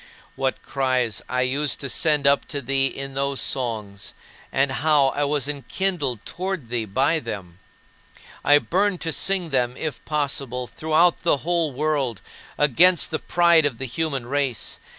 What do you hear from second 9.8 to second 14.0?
possible, throughout the whole world, against the pride of the